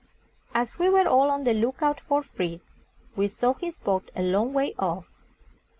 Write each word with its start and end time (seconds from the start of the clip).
As 0.55 0.79
we 0.79 0.89
were 0.89 1.07
all 1.07 1.29
on 1.29 1.43
the 1.43 1.53
look 1.53 1.83
out 1.83 1.99
for 2.01 2.23
Fritz, 2.23 2.79
we 3.15 3.27
saw 3.27 3.53
his 3.53 3.77
boat 3.77 4.09
a 4.15 4.23
long 4.23 4.51
way 4.51 4.73
off. 4.79 5.05